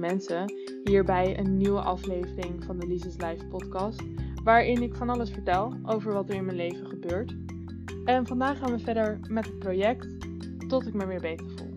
mensen 0.00 0.52
hier 0.84 1.04
bij 1.04 1.38
een 1.38 1.56
nieuwe 1.56 1.80
aflevering 1.80 2.64
van 2.64 2.78
de 2.78 2.86
Lises 2.86 3.16
Life 3.16 3.46
podcast, 3.46 4.02
waarin 4.44 4.82
ik 4.82 4.94
van 4.94 5.08
alles 5.08 5.30
vertel 5.30 5.74
over 5.84 6.12
wat 6.12 6.28
er 6.28 6.34
in 6.34 6.44
mijn 6.44 6.56
leven 6.56 6.86
gebeurt. 6.86 7.36
En 8.04 8.26
vandaag 8.26 8.58
gaan 8.58 8.70
we 8.70 8.78
verder 8.78 9.20
met 9.28 9.46
het 9.46 9.58
project 9.58 10.06
tot 10.68 10.86
ik 10.86 10.94
me 10.94 11.06
weer 11.06 11.20
beter 11.20 11.46
voel. 11.50 11.74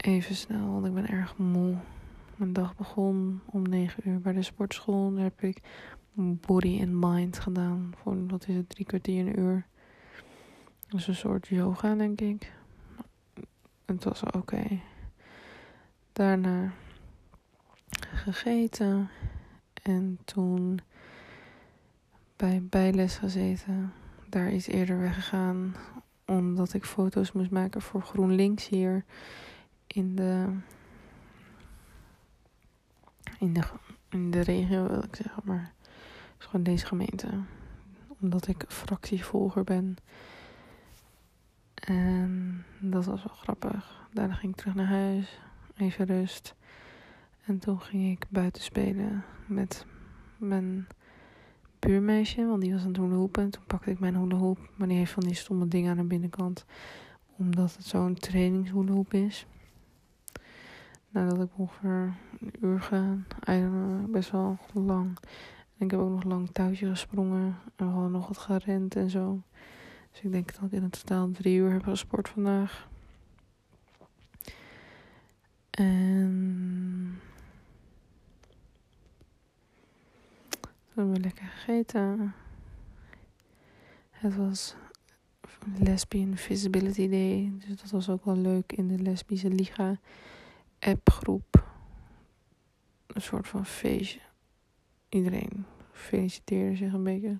Even 0.00 0.34
snel, 0.34 0.72
want 0.72 0.86
ik 0.86 0.94
ben 0.94 1.08
erg 1.08 1.36
moe. 1.36 1.74
Mijn 2.36 2.52
dag 2.52 2.76
begon 2.76 3.40
om 3.46 3.62
9 3.62 4.08
uur 4.08 4.20
bij 4.20 4.32
de 4.32 4.42
sportschool. 4.42 5.14
Daar 5.14 5.22
heb 5.22 5.42
ik 5.42 5.60
body 6.14 6.78
and 6.80 7.12
mind 7.12 7.38
gedaan. 7.38 7.92
Voor, 7.96 8.26
wat 8.26 8.48
is 8.48 8.54
het, 8.54 8.68
drie 8.68 8.86
kwartier, 8.86 9.26
een 9.26 9.40
uur. 9.40 9.66
Dat 10.88 11.00
is 11.00 11.06
een 11.06 11.14
soort 11.14 11.48
yoga, 11.48 11.94
denk 11.94 12.20
ik. 12.20 12.52
Het 13.94 14.04
was 14.04 14.22
oké. 14.22 14.80
Daarna 16.12 16.72
gegeten. 18.14 19.10
En 19.82 20.18
toen 20.24 20.80
bij 22.36 22.62
bijles 22.62 23.16
gezeten. 23.16 23.92
Daar 24.28 24.52
iets 24.52 24.66
eerder 24.66 24.98
weggegaan. 24.98 25.74
Omdat 26.26 26.72
ik 26.72 26.84
foto's 26.84 27.32
moest 27.32 27.50
maken 27.50 27.82
voor 27.82 28.02
GroenLinks 28.02 28.68
hier. 28.68 29.04
In 29.86 30.16
de... 30.16 30.46
In 33.38 33.52
de, 33.52 33.62
in 34.08 34.30
de 34.30 34.40
regio 34.40 34.86
wil 34.88 35.02
ik 35.02 35.16
zeggen, 35.16 35.42
maar 35.44 35.72
is 36.38 36.44
gewoon 36.44 36.62
deze 36.62 36.86
gemeente. 36.86 37.28
Omdat 38.20 38.46
ik 38.46 38.64
fractievolger 38.68 39.64
ben. 39.64 39.96
En 41.80 42.64
dat 42.80 43.04
was 43.04 43.24
wel 43.24 43.34
grappig. 43.34 44.08
Daarna 44.12 44.34
ging 44.34 44.52
ik 44.52 44.58
terug 44.58 44.74
naar 44.74 44.86
huis. 44.86 45.40
Even 45.76 46.04
rust. 46.06 46.54
En 47.44 47.58
toen 47.58 47.80
ging 47.80 48.10
ik 48.10 48.26
buiten 48.28 48.62
spelen 48.62 49.24
met 49.46 49.86
mijn 50.36 50.86
buurmeisje. 51.78 52.46
Want 52.46 52.62
die 52.62 52.72
was 52.72 52.82
aan 52.82 52.88
het 52.88 52.96
hoepen. 52.96 53.42
En 53.42 53.50
toen 53.50 53.64
pakte 53.66 53.90
ik 53.90 54.00
mijn 54.00 54.14
hoep. 54.14 54.58
Maar 54.76 54.88
die 54.88 54.96
heeft 54.96 55.12
van 55.12 55.22
die 55.22 55.34
stomme 55.34 55.68
dingen 55.68 55.90
aan 55.90 55.96
de 55.96 56.04
binnenkant. 56.04 56.64
Omdat 57.36 57.76
het 57.76 57.86
zo'n 57.86 58.14
trainingshoelenhoep 58.14 59.14
is. 59.14 59.46
Nadat 61.08 61.40
ik 61.40 61.50
ongeveer 61.56 62.14
een 62.40 62.52
uur 62.60 62.80
gedaan. 62.80 63.26
Best 64.10 64.30
wel 64.30 64.58
lang. 64.72 65.18
En 65.78 65.84
ik 65.84 65.90
heb 65.90 66.00
ook 66.00 66.10
nog 66.10 66.24
lang 66.24 66.48
touwtje 66.52 66.88
gesprongen. 66.88 67.56
En 67.76 67.86
we 67.86 67.92
hadden 67.92 68.10
nog 68.10 68.28
wat 68.28 68.38
gerend 68.38 68.96
en 68.96 69.10
zo. 69.10 69.42
Dus 70.10 70.20
ik 70.20 70.32
denk 70.32 70.54
dat 70.54 70.64
ik 70.64 70.72
in 70.72 70.82
het 70.82 70.92
totaal 70.92 71.30
drie 71.30 71.56
uur 71.56 71.72
heb 71.72 71.82
gesport 71.82 72.28
vandaag. 72.28 72.88
En. 75.70 77.20
Toen 80.50 80.94
hebben 80.94 81.14
we 81.14 81.20
lekker 81.20 81.44
gegeten. 81.44 82.34
Het 84.10 84.36
was 84.36 84.74
Lesbian 85.78 86.36
Visibility 86.36 87.08
Day. 87.08 87.52
Dus 87.66 87.80
dat 87.80 87.90
was 87.90 88.08
ook 88.08 88.24
wel 88.24 88.36
leuk 88.36 88.72
in 88.72 88.88
de 88.88 88.98
Lesbische 88.98 89.48
Liga 89.48 89.98
appgroep. 90.78 91.68
Een 93.06 93.22
soort 93.22 93.48
van 93.48 93.66
feestje 93.66 94.20
iedereen 95.08 95.64
feliciteerde 95.92 96.76
zich 96.76 96.92
een 96.92 97.04
beetje. 97.04 97.38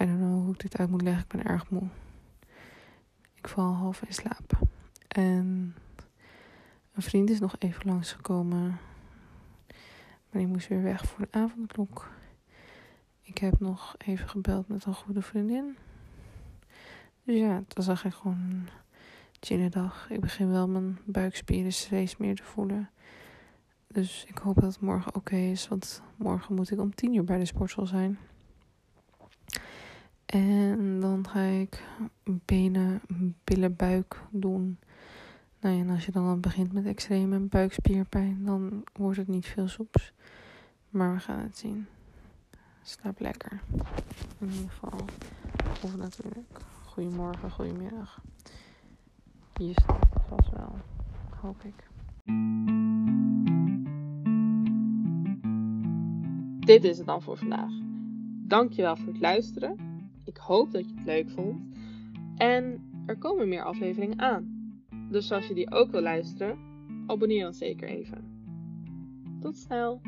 I 0.00 0.06
don't 0.06 0.18
know 0.18 0.42
hoe 0.42 0.52
ik 0.52 0.60
dit 0.60 0.78
uit 0.78 0.90
moet 0.90 1.02
leggen. 1.02 1.22
Ik 1.22 1.28
ben 1.28 1.44
erg 1.44 1.70
moe. 1.70 1.88
Ik 3.34 3.48
val 3.48 3.72
half 3.72 4.02
in 4.02 4.14
slaap. 4.14 4.58
En 5.08 5.74
een 6.92 7.02
vriend 7.02 7.30
is 7.30 7.40
nog 7.40 7.56
even 7.58 7.86
langsgekomen. 7.86 8.78
Maar 10.30 10.42
die 10.42 10.46
moest 10.46 10.68
weer 10.68 10.82
weg 10.82 11.06
voor 11.06 11.20
de 11.20 11.38
avondklok. 11.38 12.10
Ik 13.22 13.38
heb 13.38 13.60
nog 13.60 13.94
even 13.98 14.28
gebeld 14.28 14.68
met 14.68 14.84
een 14.84 14.94
goede 14.94 15.22
vriendin. 15.22 15.76
Dus 17.24 17.38
ja, 17.38 17.54
het 17.54 17.74
was 17.74 17.86
eigenlijk 17.86 18.16
gewoon 18.16 18.38
een 18.38 18.68
chille 19.40 19.68
dag. 19.68 20.10
Ik 20.10 20.20
begin 20.20 20.50
wel 20.50 20.68
mijn 20.68 20.98
buikspieren 21.04 21.72
steeds 21.72 22.16
meer 22.16 22.36
te 22.36 22.42
voelen. 22.42 22.90
Dus 23.88 24.24
ik 24.28 24.38
hoop 24.38 24.54
dat 24.54 24.72
het 24.72 24.80
morgen 24.80 25.14
oké 25.14 25.36
is. 25.36 25.68
Want 25.68 26.02
morgen 26.16 26.54
moet 26.54 26.70
ik 26.70 26.80
om 26.80 26.94
tien 26.94 27.14
uur 27.14 27.24
bij 27.24 27.38
de 27.38 27.44
sportschool 27.44 27.86
zijn. 27.86 28.18
En 30.26 31.00
dan 31.00 31.28
ga 31.28 31.40
ik 31.40 31.82
benen, 32.24 33.00
billen, 33.44 33.76
buik 33.76 34.22
doen. 34.30 34.78
Nou 35.60 35.74
ja, 35.74 35.80
en 35.80 35.90
als 35.90 36.06
je 36.06 36.12
dan, 36.12 36.24
dan 36.24 36.40
begint 36.40 36.72
met 36.72 36.86
extreme 36.86 37.38
buikspierpijn, 37.38 38.44
dan 38.44 38.84
wordt 38.92 39.18
het 39.18 39.28
niet 39.28 39.46
veel 39.46 39.68
soeps. 39.68 40.12
Maar 40.90 41.14
we 41.14 41.20
gaan 41.20 41.38
het 41.38 41.58
zien. 41.58 41.86
Slaap 42.82 43.20
lekker. 43.20 43.60
In 44.38 44.50
ieder 44.50 44.70
geval. 44.70 44.98
Of 45.82 45.96
natuurlijk. 45.96 46.60
Goedemorgen, 46.84 47.50
goedemiddag. 47.50 48.20
Je 49.54 49.72
slaapt 49.72 50.20
vast 50.28 50.50
wel. 50.50 50.78
Hoop 51.40 51.62
ik. 51.62 51.88
Dit 56.66 56.84
is 56.84 56.98
het 56.98 57.06
dan 57.06 57.22
voor 57.22 57.36
vandaag. 57.36 57.70
Dankjewel 58.46 58.96
voor 58.96 59.12
het 59.12 59.20
luisteren. 59.20 59.93
Ik 60.24 60.36
hoop 60.36 60.72
dat 60.72 60.88
je 60.88 60.94
het 60.94 61.04
leuk 61.04 61.30
vond. 61.30 61.62
En 62.36 62.90
er 63.06 63.18
komen 63.18 63.48
meer 63.48 63.62
afleveringen 63.62 64.20
aan. 64.20 64.62
Dus 65.10 65.32
als 65.32 65.46
je 65.46 65.54
die 65.54 65.70
ook 65.72 65.90
wil 65.90 66.02
luisteren, 66.02 66.58
abonneer 67.06 67.42
dan 67.42 67.54
zeker 67.54 67.88
even. 67.88 68.24
Tot 69.40 69.56
snel! 69.56 70.00